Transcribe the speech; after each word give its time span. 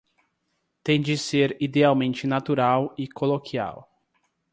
Tem 0.83 0.99
de 0.99 1.15
ser 1.15 1.55
idealmente 1.59 2.25
natural 2.25 2.91
e 2.97 3.07
coloquial. 3.07 3.87